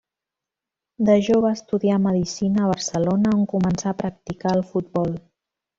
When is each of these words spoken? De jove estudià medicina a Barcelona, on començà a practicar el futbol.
De 1.09 1.17
jove 1.27 1.51
estudià 1.57 1.99
medicina 2.07 2.65
a 2.65 2.73
Barcelona, 2.73 3.37
on 3.43 3.47
començà 3.55 3.93
a 3.95 3.99
practicar 4.05 4.59
el 4.61 4.69
futbol. 4.73 5.19